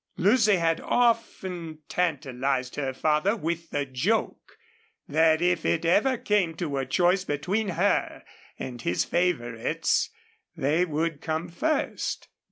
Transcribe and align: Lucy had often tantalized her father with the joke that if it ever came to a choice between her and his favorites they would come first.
Lucy 0.17 0.55
had 0.55 0.81
often 0.81 1.77
tantalized 1.87 2.75
her 2.75 2.91
father 2.91 3.35
with 3.35 3.69
the 3.69 3.85
joke 3.85 4.57
that 5.07 5.43
if 5.43 5.63
it 5.63 5.85
ever 5.85 6.17
came 6.17 6.55
to 6.55 6.77
a 6.77 6.87
choice 6.87 7.23
between 7.23 7.67
her 7.67 8.23
and 8.57 8.81
his 8.81 9.05
favorites 9.05 10.09
they 10.57 10.85
would 10.85 11.21
come 11.21 11.47
first. 11.47 12.29